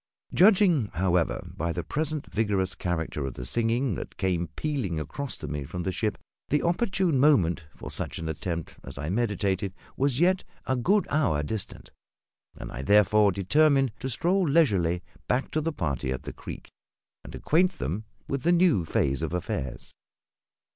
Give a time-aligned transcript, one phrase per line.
[0.33, 5.47] Judging, however, by the present vigorous character of the singing that came pealing across to
[5.47, 6.17] me from the ship,
[6.49, 11.43] the opportune moment for such an attempt as I meditated was yet a good hour
[11.43, 11.91] distant,
[12.57, 16.71] and I therefore determined to stroll leisurely back to the party at the creek,
[17.23, 19.93] and acquaint them with the new phase of affairs.